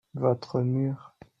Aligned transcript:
votre 0.15 0.61
mur. 0.61 1.13